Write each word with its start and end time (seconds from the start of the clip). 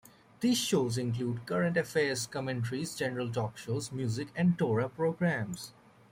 These 0.39 0.57
shows 0.57 0.97
include 0.97 1.45
current 1.45 1.77
affairs 1.77 2.25
commentaries, 2.25 2.95
general 2.95 3.31
talk 3.31 3.55
shows, 3.55 3.91
music, 3.91 4.29
and 4.35 4.57
Torah 4.57 4.89
programs. 4.89 5.73